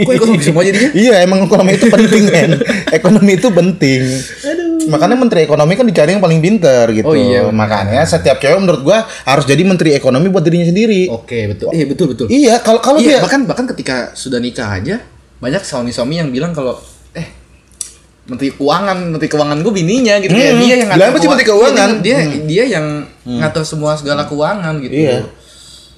[0.07, 0.91] Kok ekonomi semua jadinya?
[0.93, 2.51] Iya, emang ekonomi itu penting kan.
[2.93, 4.01] ekonomi itu penting.
[4.87, 7.11] Makanya menteri ekonomi kan dicari yang paling pinter gitu.
[7.11, 7.51] Oh, iya.
[7.51, 11.11] Makanya setiap cewek menurut gua harus jadi menteri ekonomi buat dirinya sendiri.
[11.11, 11.75] Oke, betul.
[11.75, 12.27] Iya, betul betul.
[12.31, 15.03] Iya, kalau kalau Iya, dia bahkan bahkan ketika sudah nikah aja
[15.37, 16.81] banyak suami-suami yang bilang kalau
[17.13, 17.29] eh
[18.27, 20.91] menteri keuangan, menteri keuangan gue bininya gitu kayak Hmm, dia yang
[21.47, 21.91] keuangan?
[21.93, 22.87] Iya, Dia dia yang
[23.23, 24.95] ngatur semua segala keuangan gitu.
[24.95, 25.19] Iya.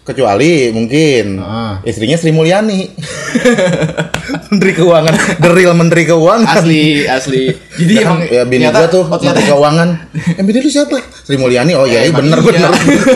[0.09, 1.85] Kecuali mungkin Ah.
[1.85, 2.89] istrinya Sri Mulyani.
[4.49, 6.49] menteri keuangan, the real menteri keuangan.
[6.59, 7.53] Asli, asli.
[7.77, 9.89] Jadi Ya kan, emang ya bini ternyata- gua tuh oh, ternyata menteri keuangan.
[10.33, 10.97] Eh bini lu siapa?
[11.21, 11.73] Sri Mulyani.
[11.75, 12.47] Oh iya, Eh, bener iya.
[12.49, 12.71] bener.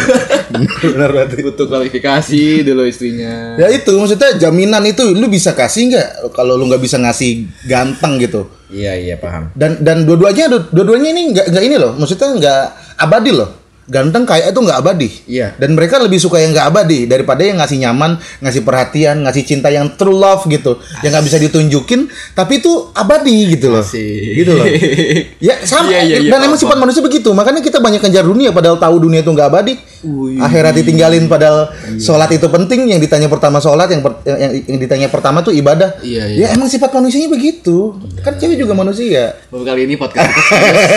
[0.53, 1.37] bener bener berarti.
[1.43, 3.57] butuh klarifikasi dulu istrinya.
[3.57, 8.21] Ya itu maksudnya jaminan itu lu bisa kasih nggak kalau lu nggak bisa ngasih ganteng
[8.21, 8.53] gitu.
[8.69, 9.53] Iya, iya, paham.
[9.53, 12.63] dan dan dua-duanya dua-duanya ini nggak nggak ini loh maksudnya nggak
[12.99, 15.09] abadi loh ganteng kayak itu nggak abadi.
[15.27, 15.49] Iya.
[15.59, 19.69] dan mereka lebih suka yang nggak abadi daripada yang ngasih nyaman ngasih perhatian ngasih cinta
[19.71, 20.79] yang true love gitu.
[21.03, 22.01] Yang nggak bisa ditunjukin
[22.35, 23.83] tapi itu abadi gitu loh.
[23.83, 24.39] Asik.
[24.39, 24.67] gitu loh.
[25.43, 25.91] Ya sama.
[25.91, 27.35] Iya, iya, iya, dan emang sifat manusia begitu.
[27.35, 30.35] Makanya kita banyak kejar dunia padahal tahu dunia itu nggak abadi Wih.
[30.37, 32.03] akhirat ditinggalin padahal Iya.
[32.03, 35.95] sholat itu penting yang ditanya pertama sholat yang, per- yang, yang, ditanya pertama tuh ibadah
[35.99, 36.39] Iya, iya.
[36.45, 40.91] ya emang sifat manusianya begitu kan cewek juga manusia Baru kali ini podcast kita serius.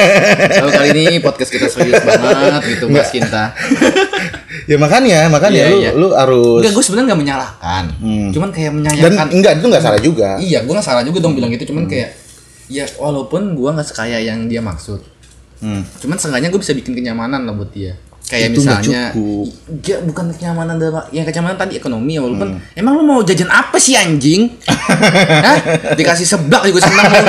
[0.56, 3.44] Baru kali ini podcast kita serius banget gitu Mas Cinta.
[4.70, 5.92] ya makanya makanya Iya, lu iya.
[5.94, 7.84] lu harus Enggak, gue sebenarnya nggak menyalahkan.
[8.32, 9.28] Cuman kayak dan menyayangkan.
[9.32, 11.64] enggak itu enggak salah juga Iya, gue nggak salah juga dong bilang gitu.
[11.64, 11.72] Hmm.
[11.72, 12.10] Cuman kayak
[12.66, 15.02] ya walaupun gue nggak sekaya yang dia maksud.
[15.56, 15.86] Hmm.
[15.98, 17.96] Cuman seenggaknya gue bisa bikin kenyamanan lah buat dia.
[18.26, 19.46] Kayak Itu misalnya, cukup.
[19.82, 22.74] ya bukan kenyamanan dalam, yang kenyamanan tadi ekonomi ya walaupun Hmm.
[22.74, 24.50] emang lu mau jajan apa sih anjing?
[25.46, 25.58] Hah?
[25.94, 27.22] Dikasih seblak juga seneng lu.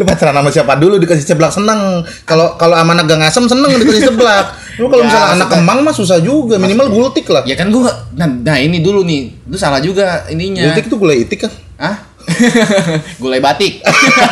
[0.00, 4.08] pacaran sama siapa dulu dikasih seblak seneng kalau kalau sama anak gang asem seneng dikasih
[4.08, 7.66] seblak lu kalau Ya, misalnya anak kemang mah susah juga minimal gultik lah Ya kan
[7.68, 7.82] gue
[8.14, 10.62] nah, nah ini dulu nih, lu salah juga ininya.
[10.64, 11.96] gultik itu gulai itik kan Hah?
[13.22, 13.80] Gulai batik.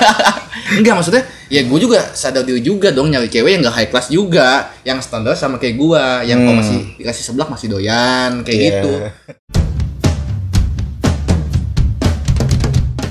[0.78, 1.22] Enggak maksudnya?
[1.46, 4.74] Ya gue juga sadar diri juga dong nyari cewek yang gak high class juga.
[4.82, 8.68] Yang standar sama kayak gue yang kok masih dikasih seblak masih doyan kayak Iya.
[8.72, 8.92] gitu.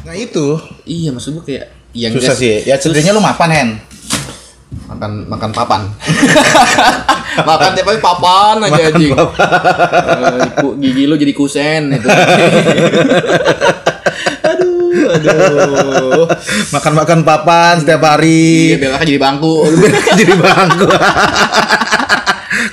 [0.04, 0.48] Nah itu.
[0.84, 2.56] Iya maksud gue kayak yang susah just- sih.
[2.64, 3.70] Ya setidaknya lu mapan hen.
[4.86, 5.82] Makan makan papan.
[7.36, 9.12] Makan tiap hari papan aja anjing.
[9.12, 9.20] Eh,
[10.56, 12.08] ku- gigi lu jadi kusen itu
[15.16, 16.26] aduh aduh
[16.72, 18.40] makan makan papan setiap iya hari
[18.78, 19.54] belakang jadi bangku
[20.20, 20.86] jadi bangku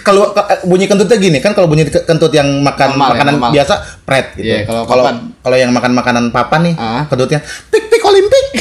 [0.02, 3.34] kalau ka- bunyi kentutnya gini kan kalau bunyi ke- kentut yang makan Normal ya, makanan
[3.36, 3.50] normal.
[3.52, 4.46] biasa pret gitu.
[4.46, 5.04] Iya, kalau kalau
[5.38, 7.06] kalau yang makan makanan papan nih Ah.
[7.06, 7.38] kentutnya
[7.70, 8.46] pik pik olimpik.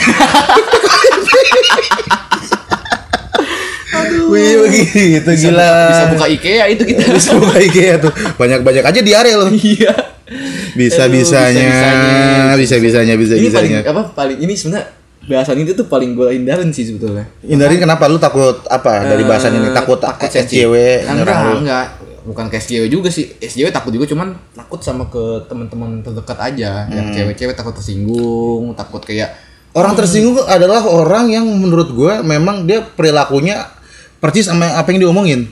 [4.32, 5.92] Wih begitu gila.
[5.92, 8.12] bisa buka IKEA itu kita bisa buka IKEA tuh.
[8.40, 9.52] Banyak-banyak aja diare loh.
[9.52, 9.92] iya
[10.80, 13.92] Bisa bisanya, bisa bisanya, bisa ini paling bisanya.
[13.92, 14.88] apa paling ini sebenarnya
[15.22, 19.54] bahasan itu tuh paling gue hindarin sih sebetulnya Hindarin kenapa lu takut apa dari bahasan
[19.54, 19.70] ini?
[19.70, 21.56] Eh, Takut takut SJW enggak nyerang lu.
[21.62, 21.86] enggak
[22.22, 26.86] bukan ke SJW juga sih SJW takut juga cuman takut sama ke teman-teman terdekat aja
[26.88, 27.14] yang Hmm.
[27.14, 29.36] cewek-cewek takut tersinggung takut kayak
[29.72, 33.72] Orang tersinggung adalah orang yang menurut gue memang dia perilakunya
[34.18, 35.48] persis sama apa yang diomongin.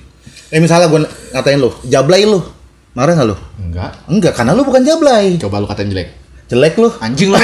[0.50, 1.00] Eh misalnya gue
[1.32, 2.44] ngatain lu, jablay lu.
[2.92, 3.36] Marah nggak lu?
[3.60, 5.38] enggak Enggak, karena lu bukan jablay.
[5.38, 6.08] coba lu katain jelek
[6.50, 6.90] Jelek lu.
[7.00, 7.38] anjing lu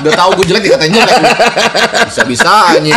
[0.00, 1.14] udah tahu gue jelek dikatain jelek
[2.06, 2.92] bisa-bisa anjing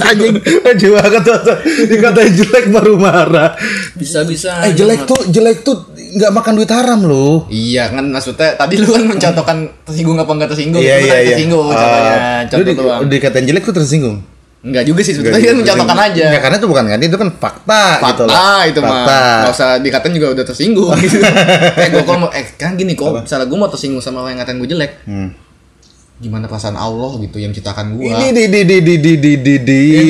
[0.00, 1.38] Anjing, aja banget tuh.
[1.86, 3.54] Dikatain jelek baru marah.
[3.94, 7.44] bisa-bisa Eh jelek tuh, jelek tuh nggak makan duit haram lu.
[7.46, 11.16] Iya kan maksudnya tadi lu kan mencontohkan tersinggung apa enggak tersinggung Iya Itu iya kan
[11.16, 11.28] iya.
[11.28, 14.16] tersinggung contohnya Ah, contoh lu di, doang dikatain jelek tuh tersinggung.
[14.60, 16.24] Enggak juga sih sebetulnya kan mencontohkan aja.
[16.28, 18.60] Enggak karena itu bukan ganti itu kan fakta, fakta gitu loh.
[18.68, 19.04] itu mah.
[19.08, 21.16] Enggak usah dikatain juga udah tersinggung oh, gitu.
[21.80, 24.60] eh gua kalau eh kan gini kok misalnya gua mau tersinggung sama orang yang ngatain
[24.60, 24.92] gua jelek.
[25.08, 25.32] Hmm.
[26.20, 28.20] Gimana perasaan Allah gitu yang ciptakan gua.
[28.20, 29.80] Ini di di di di di di di, di.
[29.96, 30.04] Ya,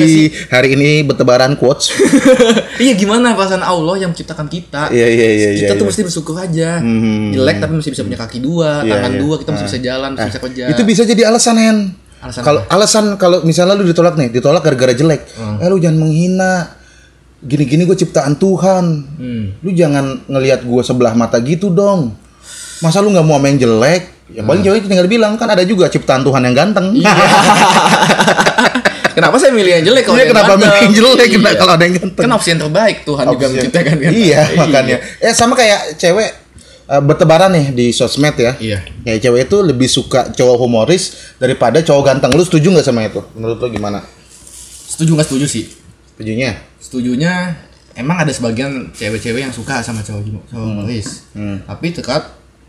[0.51, 1.95] hari ini bertebaran quotes.
[2.83, 4.91] iya gimana perasaan Allah yang menciptakan kita.
[4.91, 5.49] Iya iya iya.
[5.63, 5.91] Kita iya, tuh iya.
[5.95, 6.83] mesti bersyukur aja.
[6.83, 6.91] -hmm.
[6.91, 7.63] hmm, hmm jelek hmm.
[7.63, 9.21] tapi masih bisa punya kaki dua, yeah, tangan yeah.
[9.23, 9.69] dua, kita masih ah.
[9.71, 10.27] bisa jalan, masih ah.
[10.27, 10.63] bisa kerja.
[10.75, 14.93] Itu bisa jadi alasan Hen Alasan Kalau alasan kalau misalnya lu ditolak nih, ditolak gara-gara
[14.93, 15.21] jelek.
[15.57, 16.53] Eh lu jangan menghina.
[17.41, 18.85] Gini-gini gue ciptaan Tuhan.
[19.17, 19.45] Hmm.
[19.59, 22.13] Lu jangan ngelihat gue sebelah mata gitu dong.
[22.79, 24.03] Masa lu nggak mau sama yang jelek?
[24.31, 26.93] Ya paling cewek tinggal bilang kan ada juga ciptaan Tuhan yang ganteng.
[29.11, 30.61] Kenapa saya milih yang jelek kalau Iya yang kenapa ganteng?
[30.63, 31.35] milih yang jelek Iya.
[31.35, 32.23] Kenapa kalau ada yang ganteng?
[32.23, 34.11] Kan opsi yang terbaik Tuhan juga Opsi- menciptakan kan.
[34.23, 34.97] Iya, makanya.
[35.19, 36.29] Eh sama kayak cewek
[36.91, 38.53] eh, bertebaran nih di sosmed ya.
[38.59, 38.83] Iya.
[39.01, 41.03] Kayak cewek itu lebih suka cowok humoris
[41.39, 42.31] daripada cowok ganteng.
[42.35, 43.23] Lu setuju nggak sama itu?
[43.33, 44.03] Menurut lu gimana?
[44.91, 45.65] Setuju nggak setuju sih?
[46.11, 46.51] Setujunya?
[46.77, 47.33] Setujunya
[47.95, 50.83] emang ada sebagian cewek-cewek yang suka sama cowok cowok Hmm.
[50.83, 51.07] humoris.
[51.63, 52.21] Tapi tetap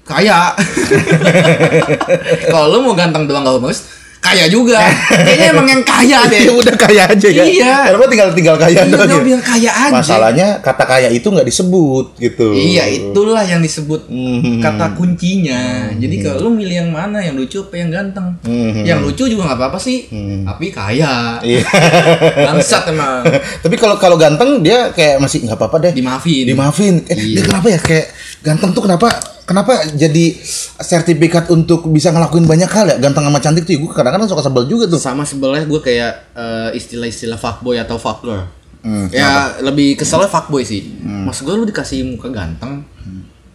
[0.03, 0.55] kaya.
[2.51, 3.81] Kalau lu mau ganteng doang gak humoris,
[4.23, 4.79] kaya juga.
[5.11, 6.41] Kayaknya emang yang kaya deh.
[6.43, 7.43] Ya udah kaya aja ya.
[7.43, 7.75] Iya.
[7.91, 9.19] Kenapa tinggal tinggal kaya Iya, doang ya?
[9.21, 9.93] bilang kaya aja.
[9.93, 12.55] Masalahnya kata kaya itu nggak disebut gitu.
[12.55, 14.63] Iya, itulah yang disebut Hmm.
[14.63, 15.91] kata kuncinya.
[15.93, 18.39] Jadi kalau lu milih yang mana, yang lucu apa yang ganteng?
[18.41, 18.83] Hmm.
[18.83, 20.07] Yang lucu juga nggak apa-apa sih,
[20.43, 21.43] tapi kaya.
[21.43, 21.67] Iya.
[22.47, 23.27] Bangsat emang.
[23.65, 25.93] Tapi kalau kalau ganteng dia kayak masih nggak apa-apa deh.
[25.93, 26.47] Dimaafin.
[26.47, 26.95] Dimaafin.
[27.05, 27.35] Eh, Iya.
[27.35, 28.07] Dia kenapa ya kayak
[28.43, 29.09] ganteng tuh kenapa
[29.43, 30.35] kenapa jadi
[30.79, 32.97] sertifikat untuk bisa ngelakuin banyak hal ya?
[32.99, 34.99] Ganteng sama cantik tuh gue kadang-kadang suka sebel juga tuh.
[34.99, 38.47] Sama sebelahnya gue kayak eh, istilah-istilah fuckboy atau fuckgirl.
[38.83, 40.83] Hmm, ya lebih keselnya fuckboy sih.
[41.03, 42.83] Maksud gue lu dikasih muka ganteng,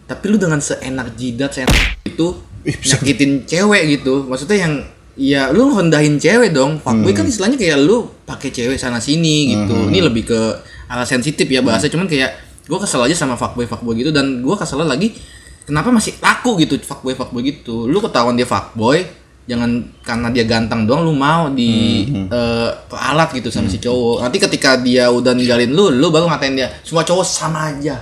[0.08, 2.32] tapi lu dengan seenak jidat seenak itu
[2.64, 4.24] Ih, nyakitin cewek gitu.
[4.24, 4.74] Maksudnya yang
[5.20, 6.80] ya lu rendahin cewek dong.
[6.80, 7.18] Fuckboy Hmm.
[7.20, 9.92] kan istilahnya kayak lu pakai cewek sana sini gitu.
[9.92, 10.40] Ini lebih ke
[10.88, 12.00] arah sensitif ya bahasa Hmm.
[12.00, 15.16] cuman kayak gue kesel aja sama fuckboy fuckboy gitu dan gue kesel lagi
[15.64, 17.88] kenapa masih laku gitu fuckboy fuckboy gitu.
[17.88, 19.04] Lu ketahuan dia fuckboy
[19.48, 24.20] jangan karena dia ganteng doang lu mau di Hmm, eh, peralat gitu sama si cowok.
[24.20, 27.96] Nanti ketika dia udah ninggalin lu, lu baru ngatain dia semua cowok sama aja.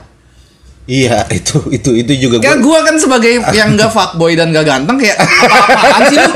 [0.87, 2.71] Iya, itu itu itu juga Kan gue.
[2.71, 6.31] gua kan sebagai yang gak fuckboy dan gak ganteng kayak apa-apaan sih lu?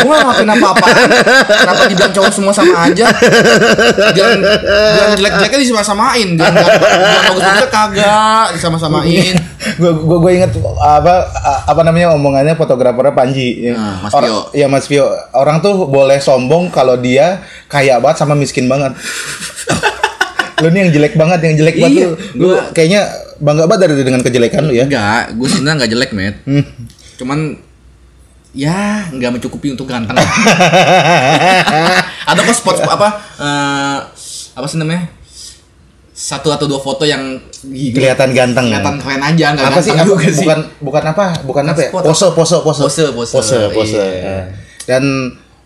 [0.00, 1.06] Gua gak ngelakuin apa-apaan.
[1.44, 3.06] Kenapa dibilang cowok semua sama aja?
[4.10, 6.28] Jangan jangan jelek-jeleknya disama-samain.
[6.32, 9.34] Jangan bagus-bagusnya kagak disama-samain.
[9.74, 11.14] gue gue gue inget apa
[11.64, 13.68] apa namanya omongannya fotografernya Panji.
[13.68, 14.40] Nah, Mas Vio.
[14.50, 15.04] Iya Mas Vio.
[15.30, 18.96] Orang tuh boleh sombong kalau dia kaya banget sama miskin banget.
[20.62, 22.16] lu nih yang jelek banget, yang jelek banget Iya, lu.
[22.34, 23.02] Lu gua- kayaknya
[23.40, 24.84] bangga banget dari dengan kejelekan lu ya.
[24.86, 26.34] Enggak, gue sebenarnya nggak jelek, Met.
[27.18, 27.38] Cuman
[28.54, 30.14] ya nggak mencukupi untuk ganteng.
[32.30, 33.08] Ada kok spot apa
[33.42, 33.96] eh,
[34.54, 35.10] apa sih namanya?
[36.14, 38.70] Satu atau dua foto yang Kelihatan ganteng.
[38.70, 39.90] kelihatan keren aja, nggak apa sih?
[39.90, 40.46] Apa, juga sih.
[40.46, 41.24] bukan bukan apa?
[41.42, 41.90] Bukan apa ya?
[41.90, 42.80] Pose, pose, pose.
[42.86, 43.32] Pose, pose.
[43.34, 43.98] Pose, pose.
[43.98, 44.22] Iya.
[44.22, 44.44] Eh.
[44.86, 45.04] Dan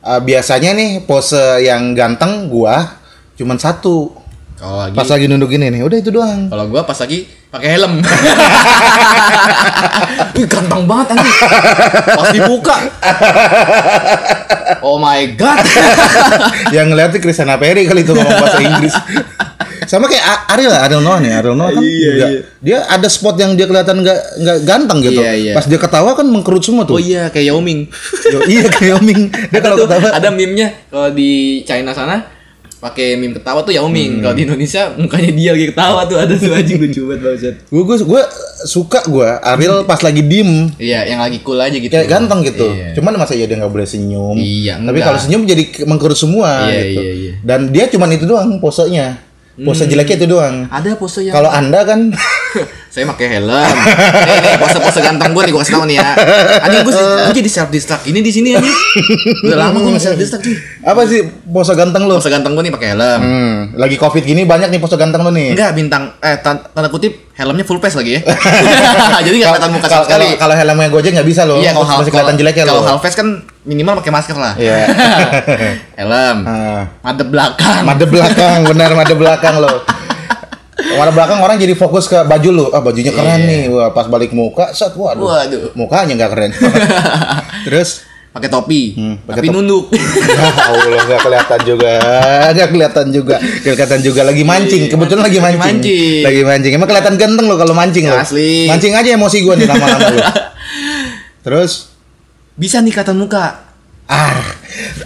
[0.00, 2.96] eh, biasanya nih pose yang ganteng gua
[3.36, 4.17] cuman satu.
[4.58, 6.50] Kalau lagi Pas lagi nunduk gini nih, udah itu doang.
[6.50, 7.94] kalau gua pas lagi pakai helm.
[10.34, 11.36] Wih, ganteng banget anjing.
[12.10, 12.76] Pas dibuka.
[14.82, 15.62] Oh my god.
[16.76, 18.94] yang ngeliat tuh Christiana Perry kali itu ngomong bahasa Inggris.
[19.88, 22.40] Sama kayak Ariel lah, Ariel Noah nih, Ariel Noah kan Iya, juga, iya.
[22.60, 25.20] dia ada spot yang dia kelihatan nggak nggak ganteng gitu.
[25.22, 25.52] Iya, iya.
[25.56, 26.98] Pas dia ketawa kan mengkerut semua tuh.
[26.98, 27.88] Oh iya, kayak Yao Ming.
[28.28, 29.32] Yo, iya kayak Oming.
[29.48, 32.20] Dia kalau ketawa ada meme-nya kalau di China sana
[32.78, 33.92] pakai meme ketawa tuh Yao Hmm.
[33.92, 34.12] Ming.
[34.20, 37.54] Kalau di Indonesia mukanya dia lagi ketawa tuh ada tuh anjing lucu banget banget.
[37.64, 38.22] gue gue gue
[38.60, 41.88] suka gue Ariel pas lagi diem Iya, yang lagi cool aja gitu.
[41.88, 42.66] kayak ganteng gitu.
[42.68, 42.94] Iya.
[42.94, 44.34] Cuman masa ya dia nggak boleh senyum.
[44.34, 47.00] Iya, Tapi kalau senyum jadi ke- mengkerut semua Iya, gitu.
[47.00, 47.32] iya, iya.
[47.40, 49.26] Dan dia cuman itu doang posenya.
[49.58, 49.90] Pose Hmm.
[49.90, 50.56] jeleknya itu doang.
[50.68, 52.14] Ada pose yang Kalau Anda kan
[52.92, 53.48] saya pakai helm.
[53.48, 56.08] nih, nih pose-pose ganteng gue nih gue kasih tau nih ya.
[56.60, 58.76] Anjing gue, gue jadi self distract ini di sini anjing.
[59.44, 60.56] Udah lama gue self distract cuy.
[60.80, 62.16] apa sih pose ganteng lu?
[62.16, 63.20] Pose ganteng gue nih pakai helm.
[63.20, 65.52] Hmm, lagi Covid gini banyak nih pose ganteng lu nih.
[65.52, 68.20] Enggak bintang eh tan- tanda kutip helmnya full face lagi ya.
[69.26, 70.26] Jadi nggak kelihatan muka sama Kalau- sekali.
[70.32, 71.60] kalau- Kalau helmnya Gojek nggak bisa loh.
[71.60, 72.88] Iya, kalau masih kelihatan jeleknya Kalau loh.
[72.88, 73.28] half face kan
[73.62, 74.56] minimal pakai masker lah.
[74.56, 74.88] Iya.
[76.00, 76.38] Helm.
[76.42, 76.82] Ah.
[77.04, 77.82] Madep belakang.
[77.84, 79.84] Made belakang, benar made belakang lo.
[80.78, 82.66] Made belakang orang jadi fokus ke baju lu.
[82.70, 83.48] Ah bajunya keren Iya.
[83.48, 83.62] nih.
[83.68, 85.26] Wah, pas balik muka, set waduh.
[85.26, 85.74] Waduh.
[85.74, 86.50] Mukanya nggak keren.
[87.66, 88.94] Terus pakai topi.
[88.94, 89.56] Hmm, pakai tapi topi.
[89.56, 89.84] nunduk.
[90.28, 91.92] Ya Allah nggak kelihatan juga,
[92.52, 94.82] nggak kelihatan juga, kelihatan juga lagi mancing.
[94.86, 95.74] Kebetulan lagi Lagi mancing.
[95.82, 96.22] mancing.
[96.22, 96.72] Lagi mancing.
[96.72, 98.14] Emang kelihatan ganteng lo kalau mancing lo.
[98.14, 98.70] Asli.
[98.70, 100.22] Mancing aja emosi gua nih lama-lama lo.
[101.40, 101.90] Terus
[102.54, 103.66] Bisa nih kelihatan muka.
[104.06, 104.34] ah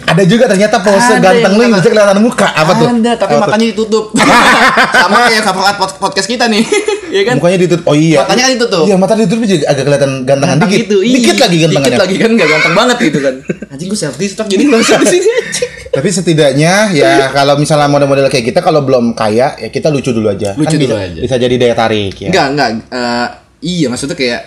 [0.03, 2.87] ada juga ternyata pose Ada ganteng lu yang bisa kelihatan muka apa tuh?
[2.87, 3.41] Ada, tapi Apa tuh?
[3.47, 4.03] makanya ditutup.
[5.03, 6.63] Sama kayak cover art pod- podcast kita nih.
[7.13, 7.35] Iya kan?
[7.37, 7.85] Mukanya ditutup.
[7.85, 8.25] Oh iya.
[8.25, 8.83] Matanya kan ditutup.
[8.83, 10.81] Iya, mata ditutup juga agak kelihatan gantengan Ganteng dikit.
[10.81, 10.97] gitu.
[10.99, 11.85] Ih, Dikit lagi gantengannya.
[11.85, 13.35] Dikit lagi kan enggak ganteng banget gitu kan.
[13.71, 15.69] Anjing gue self distract jadi enggak usah di sini anjing.
[15.93, 20.25] Tapi setidaknya ya kalau misalnya model-model kayak kita kalau belum kaya ya kita lucu dulu
[20.27, 20.57] aja.
[20.57, 21.19] Lucu kan dulu bisa, aja.
[21.21, 22.29] Bisa jadi daya tarik ya.
[22.33, 22.69] Enggak, enggak.
[22.89, 23.27] Eh,
[23.61, 24.41] iya, maksudnya kayak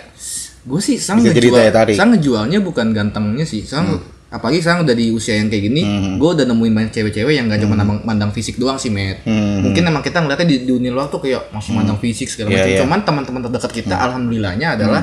[0.67, 1.95] gue sih sang Bisa jadi ngejual, daya tarik.
[1.95, 3.95] sang ngejualnya bukan gantengnya sih, sang
[4.27, 5.81] apalagi sekarang udah di usia yang kayak gini
[6.19, 9.23] gue udah nemuin banyak cewek-cewek yang gak cuma mandang, mandang fisik doang sih met.
[9.23, 12.67] Mungkin emang kita ngeliatnya di dunia luar tuh kayak masih mandang fisik segala Iya, macam.
[12.67, 12.79] iya.
[12.83, 15.01] cuman teman-teman terdekat kita alhamdulillahnya adalah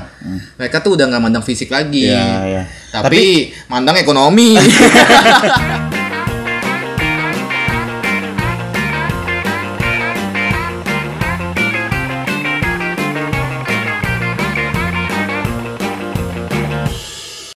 [0.54, 2.04] mereka tuh udah nggak mandang fisik lagi.
[2.04, 2.62] Iya, iya.
[2.92, 4.60] tapi, mandang ekonomi